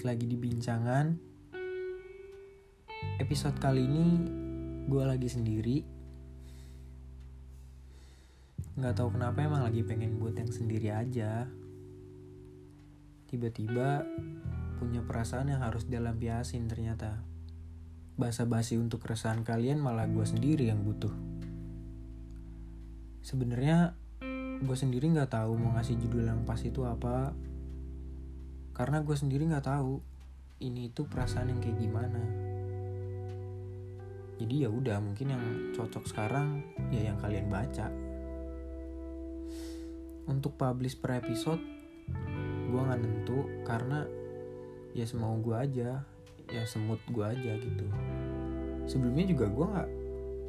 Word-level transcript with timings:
balik 0.00 0.16
lagi 0.16 0.32
di 0.32 0.38
bincangan. 0.40 1.06
Episode 3.20 3.60
kali 3.60 3.84
ini 3.84 4.08
gue 4.88 5.04
lagi 5.04 5.28
sendiri. 5.28 5.84
Gak 8.80 8.96
tahu 8.96 9.12
kenapa 9.12 9.44
emang 9.44 9.60
lagi 9.60 9.84
pengen 9.84 10.16
buat 10.16 10.40
yang 10.40 10.48
sendiri 10.48 10.88
aja. 10.88 11.44
Tiba-tiba 13.28 14.08
punya 14.80 15.04
perasaan 15.04 15.52
yang 15.52 15.60
harus 15.60 15.84
dilampiasin 15.84 16.64
ternyata. 16.64 17.20
Basa-basi 18.16 18.80
untuk 18.80 19.04
keresahan 19.04 19.44
kalian 19.44 19.84
malah 19.84 20.08
gue 20.08 20.24
sendiri 20.24 20.72
yang 20.72 20.80
butuh. 20.80 21.12
Sebenarnya 23.20 23.92
gue 24.64 24.76
sendiri 24.80 25.12
nggak 25.12 25.36
tahu 25.36 25.60
mau 25.60 25.76
ngasih 25.76 26.00
judul 26.00 26.24
yang 26.24 26.48
pas 26.48 26.64
itu 26.64 26.88
apa 26.88 27.36
karena 28.80 29.04
gue 29.04 29.12
sendiri 29.12 29.44
nggak 29.44 29.68
tahu 29.68 30.00
ini 30.64 30.88
itu 30.88 31.04
perasaan 31.04 31.52
yang 31.52 31.60
kayak 31.60 31.84
gimana. 31.84 32.16
Jadi 34.40 34.64
ya 34.64 34.72
udah 34.72 34.96
mungkin 35.04 35.36
yang 35.36 35.44
cocok 35.76 36.08
sekarang 36.08 36.64
ya 36.88 37.12
yang 37.12 37.20
kalian 37.20 37.52
baca. 37.52 37.92
Untuk 40.32 40.56
publish 40.56 40.96
per 40.96 41.20
episode 41.20 41.60
gue 42.72 42.80
nggak 42.80 43.00
nentu 43.04 43.44
karena 43.68 44.08
ya 44.96 45.04
semau 45.04 45.36
gue 45.44 45.60
aja 45.60 46.00
ya 46.48 46.62
semut 46.64 47.04
gue 47.04 47.20
aja 47.20 47.60
gitu. 47.60 47.84
Sebelumnya 48.88 49.28
juga 49.28 49.52
gue 49.52 49.66
nggak 49.76 49.90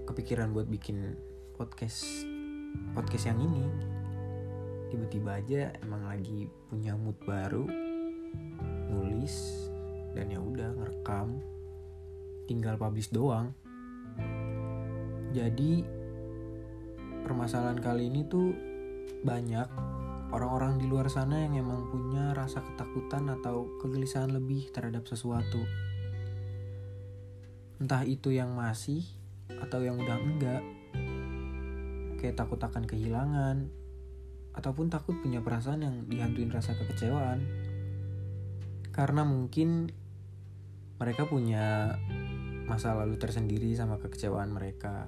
kepikiran 0.08 0.56
buat 0.56 0.72
bikin 0.72 1.20
podcast 1.60 2.24
podcast 2.96 3.28
yang 3.28 3.44
ini. 3.44 3.68
Tiba-tiba 4.88 5.36
aja 5.36 5.76
emang 5.84 6.08
lagi 6.08 6.48
punya 6.72 6.96
mood 6.96 7.20
baru 7.28 7.91
nulis 8.92 9.68
dan 10.12 10.28
ya 10.32 10.40
udah 10.40 10.76
ngerekam. 10.76 11.40
Tinggal 12.46 12.76
publish 12.76 13.10
doang. 13.16 13.56
Jadi 15.32 15.88
permasalahan 17.24 17.80
kali 17.80 18.12
ini 18.12 18.28
tuh 18.28 18.52
banyak. 19.24 19.68
Orang-orang 20.32 20.80
di 20.80 20.88
luar 20.88 21.12
sana 21.12 21.44
yang 21.44 21.60
emang 21.60 21.92
punya 21.92 22.32
rasa 22.32 22.64
ketakutan 22.64 23.28
atau 23.28 23.68
kegelisahan 23.84 24.32
lebih 24.32 24.72
terhadap 24.72 25.04
sesuatu. 25.04 25.60
Entah 27.84 28.08
itu 28.08 28.32
yang 28.32 28.56
masih 28.56 29.04
atau 29.60 29.84
yang 29.84 30.00
udah 30.00 30.18
enggak. 30.20 30.64
Kayak 32.24 32.40
takut 32.40 32.60
akan 32.64 32.88
kehilangan 32.88 33.68
ataupun 34.56 34.92
takut 34.92 35.16
punya 35.20 35.44
perasaan 35.44 35.84
yang 35.84 35.96
dihantuin 36.08 36.52
rasa 36.52 36.76
kekecewaan. 36.80 37.61
Karena 38.92 39.24
mungkin 39.24 39.88
mereka 41.00 41.26
punya 41.26 41.96
masa 42.68 42.94
lalu 42.94 43.16
tersendiri 43.16 43.72
sama 43.74 43.98
kekecewaan 43.98 44.52
mereka. 44.52 45.08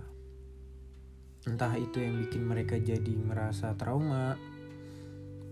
Entah 1.44 1.76
itu 1.76 2.00
yang 2.00 2.18
bikin 2.24 2.48
mereka 2.48 2.80
jadi 2.80 3.14
merasa 3.20 3.76
trauma 3.76 4.40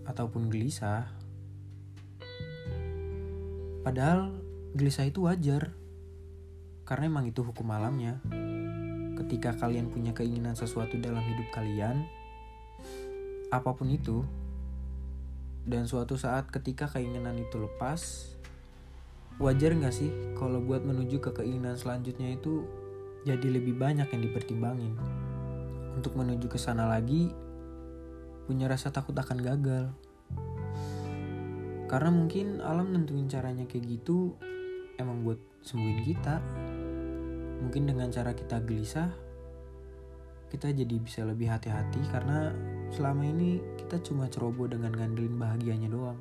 ataupun 0.08 0.48
gelisah. 0.48 1.12
Padahal 3.84 4.32
gelisah 4.72 5.04
itu 5.04 5.28
wajar. 5.28 5.76
Karena 6.88 7.12
emang 7.12 7.28
itu 7.28 7.44
hukum 7.44 7.68
alamnya. 7.68 8.18
Ketika 9.20 9.54
kalian 9.54 9.92
punya 9.92 10.16
keinginan 10.16 10.56
sesuatu 10.56 10.96
dalam 10.98 11.22
hidup 11.22 11.48
kalian, 11.54 12.08
apa 13.52 13.70
pun 13.76 13.92
itu, 13.92 14.24
dan 15.62 15.86
suatu 15.86 16.18
saat 16.18 16.50
ketika 16.50 16.90
keinginan 16.90 17.38
itu 17.38 17.54
lepas, 17.62 18.34
wajar 19.38 19.70
nggak 19.78 19.94
sih 19.94 20.10
kalau 20.34 20.58
buat 20.58 20.82
menuju 20.82 21.22
ke 21.22 21.30
keinginan 21.38 21.78
selanjutnya 21.78 22.34
itu 22.34 22.66
jadi 23.22 23.46
lebih 23.46 23.78
banyak 23.78 24.10
yang 24.10 24.22
dipertimbangin. 24.26 24.94
Untuk 25.94 26.18
menuju 26.18 26.50
ke 26.50 26.58
sana 26.58 26.90
lagi, 26.90 27.30
punya 28.50 28.66
rasa 28.66 28.90
takut 28.90 29.14
akan 29.14 29.38
gagal. 29.38 29.86
Karena 31.86 32.10
mungkin 32.10 32.58
alam 32.64 32.90
nentuin 32.90 33.28
caranya 33.30 33.68
kayak 33.68 33.86
gitu 33.86 34.34
emang 34.98 35.22
buat 35.22 35.38
sembuhin 35.62 36.00
kita. 36.02 36.36
Mungkin 37.62 37.86
dengan 37.86 38.10
cara 38.10 38.34
kita 38.34 38.58
gelisah, 38.66 39.14
kita 40.50 40.74
jadi 40.74 40.96
bisa 40.98 41.22
lebih 41.22 41.46
hati-hati 41.46 42.02
karena 42.10 42.50
selama 42.92 43.24
ini 43.24 43.56
kita 43.80 44.04
cuma 44.04 44.28
ceroboh 44.28 44.68
dengan 44.68 44.92
ngandelin 44.92 45.40
bahagianya 45.40 45.88
doang. 45.88 46.20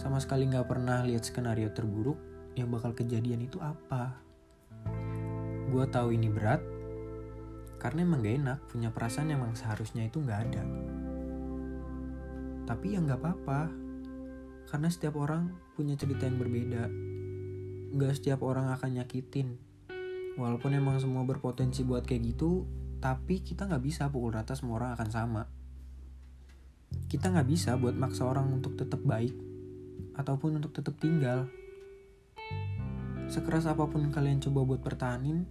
Sama 0.00 0.16
sekali 0.16 0.48
nggak 0.48 0.64
pernah 0.64 1.04
lihat 1.04 1.28
skenario 1.28 1.68
terburuk 1.76 2.16
yang 2.56 2.72
bakal 2.72 2.96
kejadian 2.96 3.44
itu 3.44 3.60
apa. 3.60 4.16
Gua 5.68 5.84
tahu 5.84 6.16
ini 6.16 6.32
berat, 6.32 6.64
karena 7.76 8.08
emang 8.08 8.24
gak 8.24 8.36
enak 8.40 8.58
punya 8.72 8.88
perasaan 8.88 9.28
yang 9.28 9.44
emang 9.44 9.52
seharusnya 9.52 10.08
itu 10.08 10.24
nggak 10.24 10.40
ada. 10.48 10.64
Tapi 12.64 12.96
ya 12.96 13.04
nggak 13.04 13.20
apa-apa, 13.20 13.60
karena 14.72 14.88
setiap 14.88 15.20
orang 15.20 15.52
punya 15.76 16.00
cerita 16.00 16.24
yang 16.24 16.40
berbeda. 16.40 16.88
Gak 18.00 18.16
setiap 18.16 18.40
orang 18.40 18.72
akan 18.72 19.00
nyakitin. 19.00 19.60
Walaupun 20.40 20.72
emang 20.72 20.96
semua 21.02 21.26
berpotensi 21.28 21.84
buat 21.84 22.08
kayak 22.08 22.32
gitu, 22.32 22.64
tapi 22.98 23.46
kita 23.46 23.70
nggak 23.70 23.82
bisa 23.82 24.10
pukul 24.10 24.34
rata 24.34 24.58
semua 24.58 24.82
orang 24.82 24.90
akan 24.98 25.08
sama. 25.10 25.42
Kita 27.06 27.30
nggak 27.30 27.48
bisa 27.48 27.78
buat 27.78 27.94
maksa 27.94 28.26
orang 28.26 28.50
untuk 28.50 28.74
tetap 28.74 29.00
baik 29.06 29.34
ataupun 30.18 30.58
untuk 30.58 30.74
tetap 30.74 30.98
tinggal. 30.98 31.46
Sekeras 33.30 33.70
apa 33.70 33.86
pun 33.86 34.08
kalian 34.10 34.42
coba 34.42 34.64
buat 34.64 34.80
pertahanin, 34.82 35.46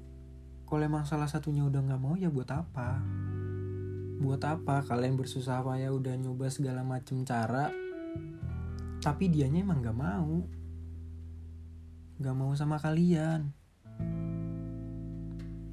kalau 0.68 0.84
emang 0.84 1.08
salah 1.08 1.30
satunya 1.30 1.64
udah 1.64 1.80
nggak 1.80 2.02
mau 2.02 2.20
ya 2.20 2.28
buat 2.28 2.50
apa? 2.52 3.00
Buat 4.18 4.42
apa 4.44 4.84
kalian 4.84 5.16
bersusah 5.16 5.64
payah 5.64 5.94
udah 5.94 6.18
nyoba 6.18 6.50
segala 6.52 6.82
macem 6.84 7.24
cara, 7.24 7.72
tapi 9.00 9.30
dianya 9.30 9.62
emang 9.64 9.80
nggak 9.86 9.98
mau, 9.98 10.42
nggak 12.18 12.36
mau 12.36 12.52
sama 12.58 12.82
kalian. 12.82 13.54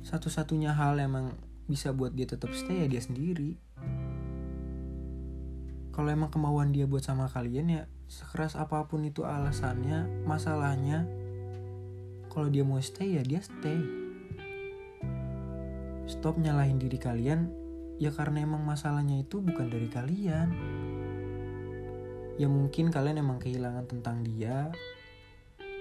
Satu-satunya 0.05 0.77
hal 0.77 1.01
emang 1.01 1.33
bisa 1.65 1.97
buat 1.97 2.13
dia 2.13 2.29
tetap 2.29 2.53
stay 2.53 2.85
ya 2.85 2.87
dia 2.87 3.01
sendiri. 3.01 3.57
Kalau 5.95 6.11
emang 6.11 6.29
kemauan 6.29 6.75
dia 6.75 6.91
buat 6.91 7.07
sama 7.07 7.31
kalian 7.31 7.67
ya 7.71 7.83
sekeras 8.11 8.59
apa 8.59 8.85
pun 8.91 9.07
itu 9.07 9.23
alasannya 9.23 10.27
masalahnya 10.27 11.07
kalau 12.29 12.51
dia 12.51 12.67
mau 12.67 12.83
stay 12.83 13.17
ya 13.17 13.23
dia 13.23 13.41
stay. 13.41 13.79
Stop 16.05 16.37
nyalahin 16.37 16.77
diri 16.77 16.99
kalian 17.01 17.49
ya 17.97 18.11
karena 18.11 18.43
emang 18.43 18.67
masalahnya 18.67 19.23
itu 19.23 19.41
bukan 19.41 19.71
dari 19.71 19.89
kalian. 19.89 20.49
Ya 22.35 22.51
mungkin 22.51 22.91
kalian 22.91 23.23
emang 23.23 23.39
kehilangan 23.39 23.87
tentang 23.87 24.27
dia 24.27 24.75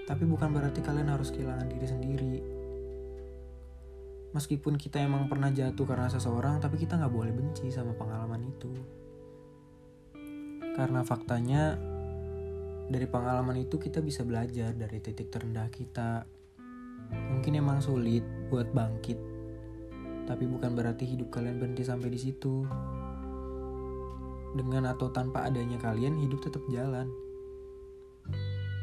tapi 0.04 0.28
bukan 0.28 0.52
berarti 0.52 0.84
kalian 0.84 1.08
harus 1.08 1.32
kehilangan 1.32 1.68
diri 1.72 1.86
sendiri 1.88 2.53
meskipun 4.34 4.74
kita 4.74 4.98
emang 5.00 5.30
pernah 5.30 5.48
jatuh 5.54 5.86
karena 5.86 6.10
seseorang 6.10 6.58
tapi 6.58 6.76
kita 6.76 6.98
nggak 6.98 7.14
boleh 7.14 7.30
benci 7.30 7.70
sama 7.70 7.94
pengalaman 7.94 8.42
itu. 8.42 8.72
Karena 10.74 11.06
faktanya 11.06 11.78
dari 12.90 13.06
pengalaman 13.06 13.62
itu 13.62 13.78
kita 13.78 14.02
bisa 14.02 14.26
belajar 14.26 14.74
dari 14.74 14.98
titik 14.98 15.30
terendah 15.30 15.70
kita. 15.70 16.26
Mungkin 17.14 17.54
emang 17.54 17.78
sulit 17.78 18.26
buat 18.50 18.74
bangkit 18.74 19.34
tapi 20.24 20.48
bukan 20.48 20.72
berarti 20.72 21.04
hidup 21.04 21.28
kalian 21.28 21.60
berhenti 21.60 21.84
sampai 21.84 22.08
di 22.08 22.18
situ. 22.20 22.64
Dengan 24.54 24.88
atau 24.88 25.12
tanpa 25.12 25.44
adanya 25.44 25.76
kalian 25.76 26.16
hidup 26.16 26.40
tetap 26.42 26.64
jalan. 26.72 27.12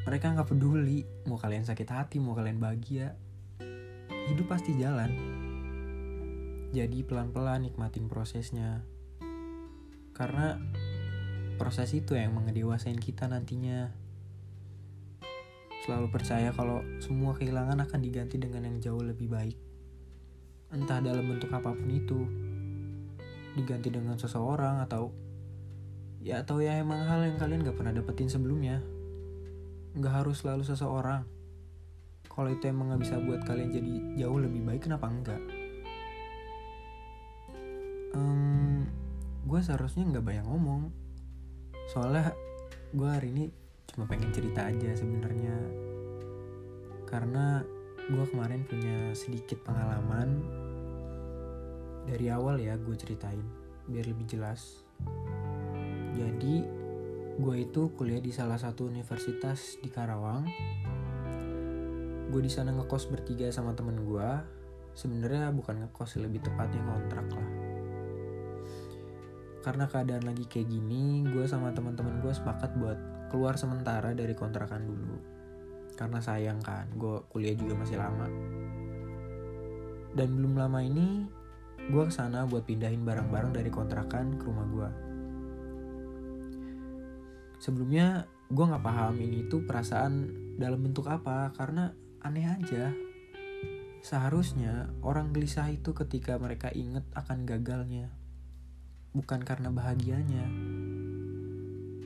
Mereka 0.05 0.33
nggak 0.37 0.49
peduli 0.53 1.05
mau 1.29 1.37
kalian 1.37 1.65
sakit 1.65 1.89
hati 1.89 2.17
mau 2.17 2.33
kalian 2.33 2.57
bahagia 2.57 3.13
hidup 4.29 4.45
pasti 4.51 4.77
jalan 4.77 5.31
jadi 6.71 7.03
pelan-pelan 7.03 7.67
nikmatin 7.67 8.07
prosesnya. 8.07 8.87
Karena 10.15 10.55
proses 11.59 11.91
itu 11.91 12.15
yang 12.15 12.31
mengedewasain 12.31 12.95
kita 12.95 13.27
nantinya. 13.27 13.91
Selalu 15.83 16.07
percaya 16.15 16.55
kalau 16.55 16.79
semua 17.03 17.35
kehilangan 17.35 17.83
akan 17.83 17.99
diganti 17.99 18.39
dengan 18.39 18.71
yang 18.71 18.79
jauh 18.79 19.03
lebih 19.03 19.27
baik. 19.27 19.59
Entah 20.71 21.03
dalam 21.03 21.27
bentuk 21.27 21.51
apa 21.51 21.75
pun 21.75 21.91
itu. 21.91 22.23
Diganti 23.51 23.91
dengan 23.91 24.15
seseorang 24.15 24.79
atau 24.87 25.11
ya 26.23 26.39
atau 26.39 26.63
ya 26.63 26.79
emang 26.79 27.03
hal 27.03 27.27
yang 27.27 27.35
kalian 27.35 27.67
gak 27.67 27.75
pernah 27.75 27.91
dapetin 27.91 28.31
sebelumnya. 28.31 28.79
Gak 29.99 30.23
harus 30.23 30.39
selalu 30.39 30.63
seseorang. 30.63 31.27
Kalau 32.31 32.47
itu 32.47 32.63
emang 32.71 32.95
gak 32.95 33.03
bisa 33.03 33.19
buat 33.19 33.43
kalian 33.43 33.75
jadi 33.75 33.93
jauh 34.23 34.39
lebih 34.39 34.63
baik, 34.63 34.87
kenapa 34.87 35.11
enggak? 35.11 35.41
um, 38.15 38.87
gue 39.47 39.59
seharusnya 39.63 40.07
nggak 40.07 40.25
banyak 40.25 40.45
ngomong. 40.47 40.91
Soalnya 41.91 42.31
gue 42.91 43.07
hari 43.07 43.27
ini 43.31 43.45
cuma 43.91 44.07
pengen 44.07 44.31
cerita 44.31 44.67
aja 44.67 44.95
sebenarnya. 44.95 45.55
Karena 47.07 47.59
gue 48.07 48.25
kemarin 48.31 48.63
punya 48.67 49.11
sedikit 49.15 49.63
pengalaman. 49.63 50.43
Dari 52.07 52.27
awal 52.33 52.59
ya 52.59 52.75
gue 52.79 52.95
ceritain 52.97 53.43
biar 53.87 54.05
lebih 54.07 54.25
jelas. 54.27 54.83
Jadi 56.15 56.55
gue 57.41 57.55
itu 57.57 57.81
kuliah 57.95 58.19
di 58.19 58.35
salah 58.35 58.59
satu 58.59 58.91
universitas 58.91 59.79
di 59.79 59.87
Karawang 59.87 60.43
gue 62.31 62.41
di 62.41 62.51
sana 62.51 62.71
ngekos 62.71 63.11
bertiga 63.11 63.51
sama 63.51 63.75
temen 63.75 64.07
gue 64.07 64.29
sebenarnya 64.95 65.51
bukan 65.51 65.83
ngekos 65.83 66.23
lebih 66.23 66.39
tepatnya 66.39 66.79
ngontrak 66.81 67.27
lah. 67.27 67.49
Karena 69.61 69.85
keadaan 69.85 70.25
lagi 70.25 70.47
kayak 70.47 70.71
gini 70.71 71.27
gue 71.27 71.45
sama 71.45 71.75
teman-teman 71.75 72.23
gue 72.23 72.33
sepakat 72.33 72.73
buat 72.79 72.99
keluar 73.29 73.59
sementara 73.59 74.15
dari 74.15 74.31
kontrakan 74.31 74.87
dulu. 74.87 75.17
Karena 75.99 76.23
sayang 76.23 76.63
kan 76.63 76.87
gue 76.95 77.21
kuliah 77.27 77.53
juga 77.53 77.75
masih 77.77 77.99
lama. 77.99 78.27
Dan 80.15 80.27
belum 80.39 80.55
lama 80.55 80.79
ini 80.81 81.27
gue 81.91 82.03
ke 82.07 82.13
sana 82.15 82.47
buat 82.47 82.63
pindahin 82.63 83.03
barang-barang 83.03 83.51
dari 83.59 83.69
kontrakan 83.69 84.39
ke 84.39 84.43
rumah 84.47 84.67
gue 84.71 84.89
sebelumnya 87.61 88.25
gue 88.49 88.65
nggak 88.65 88.81
paham 88.81 89.21
ini 89.21 89.45
tuh 89.45 89.61
perasaan 89.61 90.33
dalam 90.57 90.81
bentuk 90.81 91.05
apa 91.05 91.53
karena 91.53 91.93
aneh 92.21 92.45
aja. 92.45 92.93
Seharusnya 94.01 94.89
orang 95.05 95.33
gelisah 95.33 95.69
itu 95.69 95.93
ketika 95.93 96.37
mereka 96.37 96.69
inget 96.73 97.05
akan 97.13 97.45
gagalnya. 97.45 98.09
Bukan 99.13 99.41
karena 99.45 99.69
bahagianya. 99.73 100.45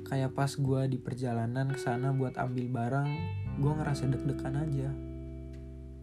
Kayak 0.06 0.36
pas 0.36 0.52
gue 0.56 0.82
di 0.92 0.98
perjalanan 1.00 1.72
ke 1.72 1.80
sana 1.80 2.12
buat 2.16 2.38
ambil 2.40 2.68
barang 2.72 3.10
gue 3.60 3.74
ngerasa 3.76 4.12
deg-degan 4.12 4.56
aja. 4.60 4.90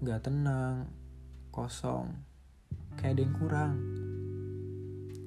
Nggak 0.01 0.21
tenang 0.29 0.89
kosong. 1.53 2.13
Kayak 3.01 3.13
ada 3.17 3.23
yang 3.25 3.35
kurang. 3.37 3.75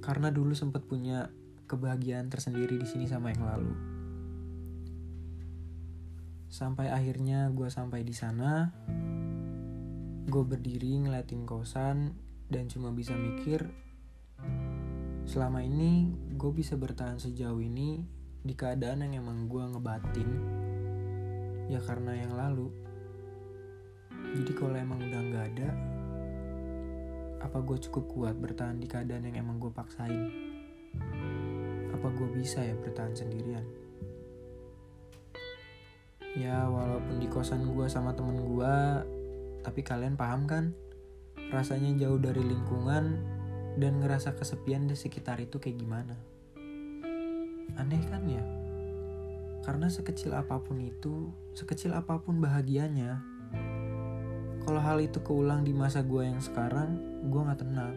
Karena 0.02 0.30
dulu 0.30 0.54
sempat 0.54 0.86
punya 0.86 1.30
kebahagiaan 1.66 2.30
tersendiri 2.30 2.78
di 2.78 2.86
sini 2.86 3.10
sama 3.10 3.34
yang 3.34 3.42
lalu 3.42 3.95
sampai 6.56 6.88
akhirnya 6.88 7.52
gue 7.52 7.68
sampai 7.68 8.08
di 8.08 8.16
sana. 8.16 8.72
Gue 10.24 10.44
berdiri 10.48 11.04
ngeliatin 11.04 11.44
kosan 11.44 12.16
dan 12.48 12.72
cuma 12.72 12.96
bisa 12.96 13.12
mikir 13.12 13.68
selama 15.28 15.60
ini 15.60 16.16
gue 16.40 16.52
bisa 16.56 16.80
bertahan 16.80 17.20
sejauh 17.20 17.60
ini 17.60 18.08
di 18.40 18.56
keadaan 18.56 19.04
yang 19.04 19.20
emang 19.28 19.52
gue 19.52 19.64
ngebatin. 19.68 20.30
Ya 21.68 21.84
karena 21.84 22.24
yang 22.24 22.32
lalu. 22.40 22.72
Jadi 24.40 24.52
kalau 24.56 24.80
emang 24.80 25.04
udah 25.04 25.22
nggak 25.28 25.46
ada 25.60 25.70
apa 27.44 27.62
gue 27.62 27.78
cukup 27.78 28.04
kuat 28.10 28.36
bertahan 28.40 28.80
di 28.80 28.88
keadaan 28.88 29.28
yang 29.28 29.44
emang 29.44 29.60
gue 29.60 29.76
paksain? 29.76 30.24
Apa 31.92 32.08
gue 32.16 32.32
bisa 32.32 32.64
ya 32.64 32.80
bertahan 32.80 33.12
sendirian 33.12 33.85
Ya 36.36 36.68
walaupun 36.68 37.24
di 37.24 37.32
kosan 37.32 37.64
gue 37.64 37.88
sama 37.88 38.12
temen 38.12 38.36
gue 38.44 38.76
Tapi 39.64 39.80
kalian 39.88 40.20
paham 40.20 40.44
kan? 40.44 40.76
Rasanya 41.48 41.96
jauh 41.96 42.20
dari 42.20 42.44
lingkungan 42.44 43.16
Dan 43.80 44.04
ngerasa 44.04 44.36
kesepian 44.36 44.92
di 44.92 45.00
sekitar 45.00 45.40
itu 45.40 45.64
kayak 45.64 45.80
gimana? 45.80 46.16
Aneh 47.80 48.04
kan 48.12 48.28
ya? 48.28 48.44
Karena 49.64 49.88
sekecil 49.88 50.36
apa 50.36 50.60
pun 50.60 50.84
itu 50.84 51.32
Sekecil 51.56 51.96
apa 51.96 52.20
pun 52.20 52.44
bahagianya 52.44 53.24
Kalau 54.68 54.84
hal 54.84 55.00
itu 55.00 55.24
keulang 55.24 55.64
di 55.64 55.72
masa 55.72 56.04
gue 56.04 56.20
yang 56.20 56.44
sekarang 56.44 57.00
Gue 57.32 57.48
gak 57.48 57.64
tenang. 57.64 57.96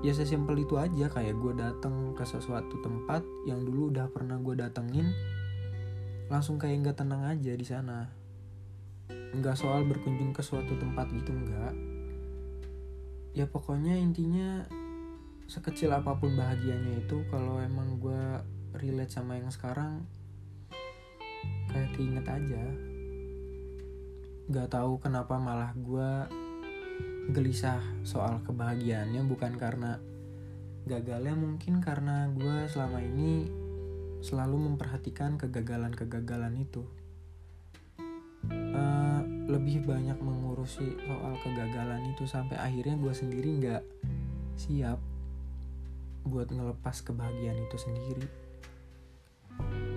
Ya 0.00 0.12
sesimpel 0.16 0.64
itu 0.64 0.80
aja 0.80 1.12
kayak 1.12 1.36
gue 1.40 1.52
datang 1.60 2.16
ke 2.16 2.24
sesuatu 2.24 2.80
tempat 2.80 3.20
yang 3.44 3.64
dulu 3.64 3.92
udah 3.92 4.08
pernah 4.08 4.40
gue 4.40 4.56
datengin 4.56 5.12
langsung 6.30 6.62
kayak 6.62 6.86
nggak 6.86 6.98
tenang 7.02 7.26
aja 7.26 7.52
di 7.58 7.66
sana. 7.66 8.06
Nggak 9.34 9.58
soal 9.58 9.82
berkunjung 9.82 10.30
ke 10.30 10.46
suatu 10.46 10.78
tempat 10.78 11.10
gitu 11.10 11.34
nggak. 11.34 11.74
Ya 13.34 13.50
pokoknya 13.50 13.98
intinya 13.98 14.62
sekecil 15.50 15.90
apa 15.90 16.14
pun 16.14 16.38
bahagianya 16.38 17.02
itu 17.02 17.26
kalau 17.26 17.58
emang 17.58 17.98
gue 17.98 18.22
relate 18.78 19.10
sama 19.10 19.42
yang 19.42 19.50
sekarang 19.50 20.06
kayak 21.74 21.90
keinget 21.98 22.26
aja. 22.30 22.64
Nggak 24.46 24.70
tahu 24.70 25.02
kenapa 25.02 25.34
malah 25.34 25.74
gue 25.74 26.10
gelisah 27.34 27.82
soal 28.06 28.38
kebahagiaannya 28.46 29.26
bukan 29.26 29.58
karena 29.58 29.98
gagalnya 30.86 31.34
mungkin 31.34 31.82
karena 31.82 32.30
gue 32.30 32.70
selama 32.70 33.02
ini 33.02 33.59
selalu 34.20 34.70
memperhatikan 34.72 35.40
kegagalan-kegagalan 35.40 36.60
itu. 36.60 36.84
Uh, 38.50 39.20
lebih 39.48 39.84
banyak 39.84 40.16
mengurusi 40.20 40.96
soal 41.04 41.34
kegagalan 41.44 42.12
itu 42.12 42.24
sampai 42.24 42.56
akhirnya 42.56 42.96
gue 42.96 43.12
sendiri 43.12 43.48
nggak 43.60 43.82
siap 44.56 45.00
buat 46.24 46.48
ngelepas 46.52 47.00
kebahagiaan 47.04 47.58
itu 47.64 47.76
sendiri. 47.80 48.26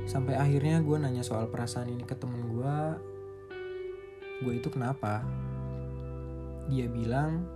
Sampai 0.08 0.36
akhirnya 0.36 0.84
gue 0.84 0.98
nanya 1.00 1.24
soal 1.24 1.48
perasaan 1.48 1.92
ini 1.92 2.04
ke 2.04 2.16
temen 2.16 2.52
gue, 2.52 2.78
gue 4.44 4.54
itu 4.56 4.68
kenapa? 4.72 5.24
Dia 6.72 6.88
bilang 6.88 7.48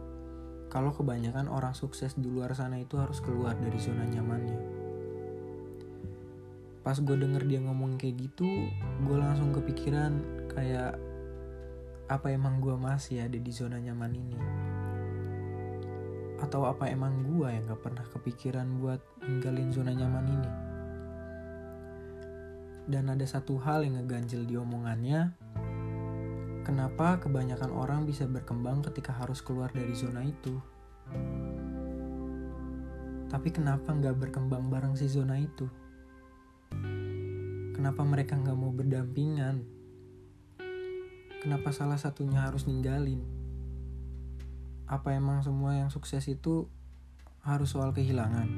kalau 0.67 0.91
kebanyakan 0.91 1.47
orang 1.47 1.71
sukses 1.71 2.15
di 2.19 2.27
luar 2.27 2.51
sana 2.55 2.79
itu 2.79 2.99
harus 2.99 3.23
keluar 3.23 3.55
dari 3.55 3.79
zona 3.79 4.03
nyamannya 4.03 4.76
pas 6.87 6.95
gue 6.95 7.19
denger 7.19 7.43
dia 7.43 7.59
ngomong 7.59 7.99
kayak 7.99 8.15
gitu 8.15 8.47
gue 9.03 9.17
langsung 9.19 9.51
kepikiran 9.51 10.23
kayak 10.47 10.95
apa 12.07 12.31
emang 12.31 12.63
gue 12.63 12.71
masih 12.79 13.27
ada 13.27 13.35
di 13.35 13.51
zona 13.51 13.83
nyaman 13.83 14.15
ini? 14.15 14.39
Atau 16.39 16.63
apa 16.63 16.87
emang 16.87 17.27
gue 17.27 17.51
yang 17.51 17.67
gak 17.67 17.83
pernah 17.83 18.07
kepikiran 18.07 18.79
buat 18.79 19.03
ninggalin 19.27 19.75
zona 19.75 19.91
nyaman 19.91 20.25
ini? 20.31 20.51
Dan 22.87 23.11
ada 23.11 23.27
satu 23.27 23.59
hal 23.59 23.83
yang 23.83 23.99
ngeganjel 23.99 24.47
di 24.47 24.55
omongannya 24.55 25.35
kenapa 26.63 27.19
kebanyakan 27.19 27.75
orang 27.75 28.07
bisa 28.07 28.23
berkembang 28.23 28.79
ketika 28.87 29.11
harus 29.11 29.43
keluar 29.43 29.67
dari 29.75 29.91
zona 29.91 30.23
itu? 30.23 30.55
Tapi 33.27 33.51
kenapa 33.51 33.91
nggak 33.91 34.15
berkembang 34.15 34.71
bareng 34.71 34.95
si 34.95 35.11
zona 35.11 35.35
itu 35.35 35.67
Kenapa 37.77 38.01
mereka 38.01 38.33
nggak 38.33 38.57
mau 38.57 38.73
berdampingan? 38.73 39.61
Kenapa 41.45 41.69
salah 41.69 42.01
satunya 42.01 42.41
harus 42.41 42.65
ninggalin? 42.65 43.21
Apa 44.89 45.13
emang 45.13 45.45
semua 45.45 45.77
yang 45.77 45.93
sukses 45.93 46.25
itu 46.25 46.65
harus 47.45 47.69
soal 47.69 47.93
kehilangan? 47.93 48.49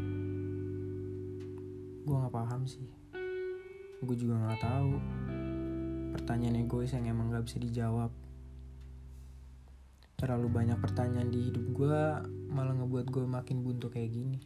Gue 2.08 2.16
nggak 2.16 2.32
paham 2.32 2.64
sih. 2.64 2.88
Gue 4.00 4.16
juga 4.16 4.40
nggak 4.40 4.64
tahu. 4.64 4.96
Pertanyaan 6.16 6.64
egois 6.64 6.96
yang 6.96 7.04
emang 7.12 7.36
nggak 7.36 7.44
bisa 7.44 7.60
dijawab. 7.60 8.16
Terlalu 10.16 10.48
banyak 10.48 10.80
pertanyaan 10.80 11.28
di 11.28 11.52
hidup 11.52 11.68
gue 11.76 12.24
malah 12.56 12.72
ngebuat 12.72 13.12
gue 13.12 13.28
makin 13.28 13.68
buntu 13.68 13.92
kayak 13.92 14.16
gini. 14.16 14.40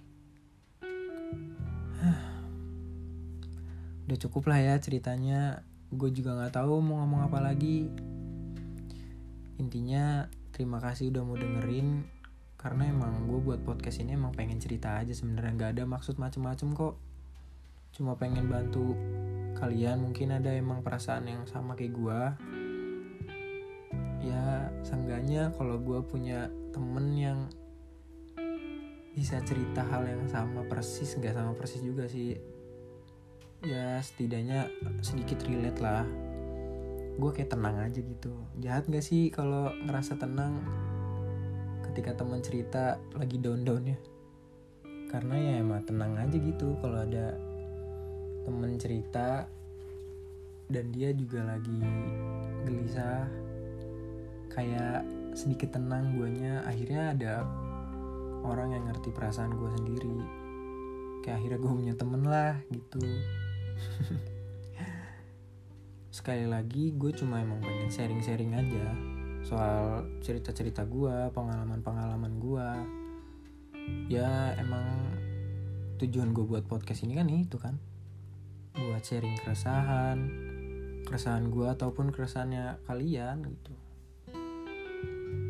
Udah 4.07 4.17
cukup 4.19 4.51
lah 4.51 4.59
ya 4.59 4.75
ceritanya. 4.79 5.63
Gue 5.93 6.09
juga 6.09 6.35
nggak 6.35 6.59
tahu 6.59 6.81
mau 6.83 7.03
ngomong 7.03 7.29
apa 7.29 7.39
lagi. 7.39 7.87
Intinya 9.61 10.27
terima 10.51 10.81
kasih 10.83 11.13
udah 11.13 11.23
mau 11.23 11.37
dengerin. 11.39 12.03
Karena 12.57 12.87
emang 12.87 13.27
gue 13.27 13.39
buat 13.43 13.59
podcast 13.63 13.99
ini 13.99 14.15
emang 14.15 14.31
pengen 14.31 14.59
cerita 14.59 14.99
aja 14.99 15.11
sebenarnya. 15.11 15.53
Nggak 15.55 15.71
ada 15.79 15.83
maksud 15.87 16.15
macem-macem 16.19 16.71
kok. 16.75 16.95
Cuma 17.93 18.15
pengen 18.17 18.47
bantu 18.49 18.95
kalian. 19.59 20.03
Mungkin 20.03 20.35
ada 20.35 20.51
emang 20.51 20.81
perasaan 20.81 21.27
yang 21.27 21.43
sama 21.47 21.75
kayak 21.75 21.93
gue 21.93 22.19
ya 24.23 24.71
seenggaknya 24.87 25.51
kalau 25.59 25.75
gue 25.83 25.99
punya 26.07 26.47
temen 26.71 27.11
yang 27.11 27.39
bisa 29.13 29.37
cerita 29.43 29.83
hal 29.83 30.07
yang 30.07 30.25
sama 30.31 30.63
persis 30.65 31.13
nggak 31.19 31.35
sama 31.35 31.51
persis 31.53 31.83
juga 31.83 32.07
sih 32.07 32.33
ya 33.63 33.95
setidaknya 34.03 34.67
sedikit 34.99 35.39
relate 35.47 35.79
lah. 35.79 36.03
Gue 37.15 37.31
kayak 37.31 37.55
tenang 37.55 37.79
aja 37.79 37.99
gitu. 38.03 38.33
Jahat 38.59 38.83
gak 38.91 39.03
sih 39.03 39.31
kalau 39.31 39.71
ngerasa 39.87 40.19
tenang 40.19 40.59
ketika 41.91 42.19
teman 42.19 42.43
cerita 42.43 42.99
lagi 43.15 43.39
down 43.39 43.63
down 43.63 43.83
ya? 43.87 43.97
Karena 45.07 45.35
ya 45.39 45.53
emang 45.63 45.85
tenang 45.87 46.19
aja 46.19 46.35
gitu 46.35 46.75
kalau 46.83 46.99
ada 46.99 47.37
temen 48.43 48.75
cerita 48.75 49.47
dan 50.67 50.85
dia 50.91 51.15
juga 51.15 51.47
lagi 51.47 51.79
gelisah. 52.67 53.29
Kayak 54.51 55.07
sedikit 55.33 55.79
tenang 55.79 56.19
guanya 56.19 56.61
akhirnya 56.67 57.15
ada 57.15 57.33
orang 58.43 58.75
yang 58.75 58.83
ngerti 58.91 59.15
perasaan 59.15 59.55
gue 59.55 59.69
sendiri. 59.79 60.17
Kayak 61.23 61.39
akhirnya 61.39 61.59
gue 61.63 61.71
punya 61.71 61.93
temen 61.95 62.21
lah 62.27 62.59
gitu 62.67 62.99
sekali 66.17 66.45
lagi 66.45 66.93
gue 66.93 67.11
cuma 67.15 67.41
emang 67.41 67.59
pengen 67.59 67.89
sharing-sharing 67.89 68.53
aja 68.53 68.87
soal 69.43 70.07
cerita-cerita 70.23 70.87
gue 70.87 71.31
pengalaman-pengalaman 71.35 72.39
gue 72.39 72.67
ya 74.07 74.55
emang 74.55 74.87
tujuan 75.99 76.31
gue 76.31 76.43
buat 76.43 76.63
podcast 76.67 77.07
ini 77.07 77.15
kan 77.15 77.27
itu 77.31 77.57
kan. 77.59 77.79
Buat 78.73 79.03
sharing 79.05 79.37
keresahan 79.39 80.19
keresahan 81.03 81.51
gue 81.51 81.67
ataupun 81.67 82.15
keresahannya 82.15 82.79
kalian 82.87 83.43
gitu. 83.43 83.73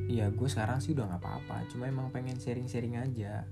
Ya 0.09 0.29
gue 0.33 0.49
sekarang 0.49 0.81
sih 0.81 0.97
udah 0.97 1.09
nggak 1.09 1.21
apa-apa 1.21 1.69
cuma 1.69 1.87
emang 1.87 2.09
pengen 2.09 2.41
sharing-sharing 2.41 2.97
aja. 2.97 3.45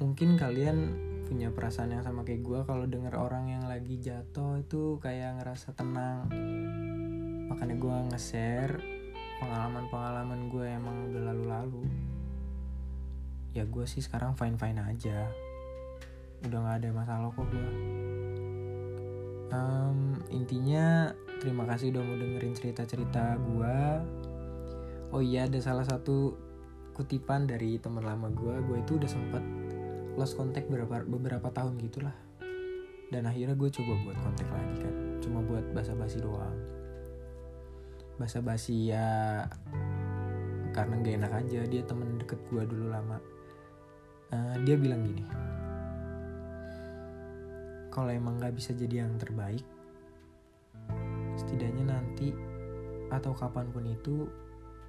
Mungkin 0.00 0.40
kalian 0.40 0.96
punya 1.30 1.54
perasaan 1.54 1.94
yang 1.94 2.02
sama 2.02 2.26
kayak 2.26 2.42
gue 2.42 2.60
kalau 2.66 2.90
denger 2.90 3.14
orang 3.14 3.54
yang 3.54 3.70
lagi 3.70 4.02
jatuh 4.02 4.58
itu 4.58 4.98
kayak 4.98 5.38
ngerasa 5.38 5.70
tenang. 5.78 6.26
Makanya 7.46 7.78
gue 7.78 7.96
nge-share 8.10 8.82
pengalaman-pengalaman 9.38 10.50
gue 10.50 10.66
emang 10.66 10.96
udah 11.14 11.22
lalu-lalu. 11.30 11.86
Ya 13.54 13.62
gue 13.62 13.86
sih 13.86 14.02
sekarang 14.02 14.34
fine-fine 14.34 14.82
aja. 14.82 15.30
Udah 16.42 16.58
nggak 16.66 16.76
ada 16.82 16.88
masalah 16.90 17.30
kok 17.30 17.46
gue 17.46 17.70
um, 19.50 20.16
intinya 20.30 21.10
terima 21.42 21.66
kasih 21.66 21.92
udah 21.94 22.02
mau 22.02 22.16
dengerin 22.16 22.54
cerita-cerita 22.54 23.36
gue 23.38 23.78
oh 25.10 25.22
iya 25.22 25.46
ada 25.46 25.58
salah 25.58 25.84
satu 25.84 26.38
kutipan 26.94 27.46
dari 27.50 27.78
teman 27.82 28.06
lama 28.06 28.30
gue 28.30 28.54
gue 28.66 28.76
itu 28.82 28.92
udah 28.98 29.10
sempet 29.10 29.59
lost 30.20 30.36
contact 30.36 30.68
beberapa 30.68 31.00
beberapa 31.08 31.48
tahun 31.48 31.80
gitulah. 31.80 32.12
Dan 33.08 33.24
akhirnya 33.24 33.56
gue 33.56 33.70
coba 33.72 33.92
buat 34.04 34.16
kontak 34.20 34.48
lagi 34.52 34.76
kan. 34.84 34.94
Cuma 35.24 35.40
buat 35.40 35.64
basa-basi 35.72 36.20
doang. 36.20 36.58
Basa-basi 38.20 38.92
ya 38.92 39.48
karena 40.76 41.00
gak 41.00 41.14
enak 41.24 41.32
aja. 41.32 41.60
Dia 41.64 41.82
temen 41.88 42.20
deket 42.20 42.38
gue 42.52 42.62
dulu 42.68 42.92
lama. 42.92 43.16
Uh, 44.30 44.54
dia 44.62 44.78
bilang 44.78 45.02
gini 45.02 45.26
kalau 47.90 48.10
emang 48.14 48.38
gak 48.38 48.54
bisa 48.54 48.70
jadi 48.72 49.04
yang 49.04 49.18
terbaik 49.18 49.66
setidaknya 51.34 51.98
nanti 51.98 52.30
atau 53.10 53.34
kapan 53.34 53.66
pun 53.74 53.82
itu 53.90 54.30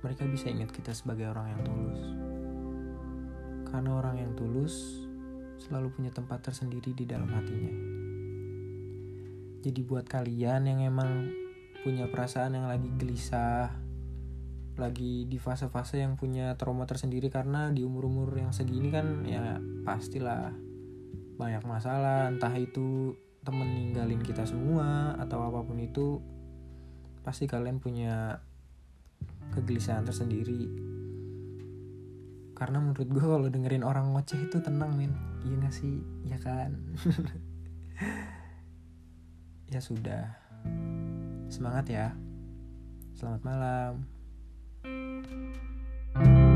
mereka 0.06 0.30
bisa 0.30 0.50
ingat 0.50 0.70
kita 0.70 0.94
sebagai 0.94 1.30
orang 1.30 1.50
yang 1.54 1.62
tulus. 1.66 2.02
Karena 3.70 3.90
orang 3.98 4.16
yang 4.18 4.32
tulus 4.38 5.06
selalu 5.62 5.94
punya 5.94 6.10
tempat 6.10 6.41
tersendiri 6.41 6.98
di 6.98 7.06
dalam 7.06 7.30
hatinya. 7.30 7.74
Jadi 9.62 9.80
buat 9.86 10.10
kalian 10.10 10.65
yang 10.65 10.80
emang 10.82 11.30
punya 11.86 12.10
perasaan 12.10 12.58
yang 12.58 12.65
lagi 12.65 12.89
gelisah, 12.98 13.70
lagi 14.82 15.30
di 15.30 15.38
fase-fase 15.38 16.01
yang 16.01 16.18
punya 16.18 16.58
trauma 16.58 16.89
tersendiri 16.89 17.30
karena 17.30 17.70
di 17.70 17.86
umur-umur 17.86 18.34
yang 18.34 18.50
segini 18.50 18.89
kan 18.89 19.22
ya 19.22 19.62
pastilah 19.86 20.50
banyak 21.38 21.62
masalah, 21.65 22.30
entah 22.30 22.53
itu 22.58 23.13
temen 23.46 23.70
ninggalin 23.74 24.22
kita 24.22 24.46
semua 24.46 25.18
atau 25.18 25.46
apa 25.46 25.65
pun 25.65 25.77
itu 25.82 26.22
pasti 27.22 27.46
kalian 27.46 27.77
punya 27.77 28.41
kegelisahan 29.53 30.06
tersendiri. 30.06 30.70
Karena 32.58 32.77
menurut 32.77 33.10
gue 33.10 33.25
kalau 33.25 33.50
dengerin 33.50 33.86
orang 33.86 34.13
ngoceh 34.13 34.38
itu 34.38 34.62
tenang 34.62 34.94
men 34.94 35.31
iya 35.46 35.56
gak 35.62 35.76
sih? 35.76 36.02
Ya 36.26 36.38
kan? 36.42 36.72
Ya 39.72 39.80
sudah. 39.80 40.36
Semangat 41.48 41.88
ya. 41.88 42.12
Selamat 43.16 43.42
malam. 43.48 43.94
thank 46.12 46.28
you 46.28 46.50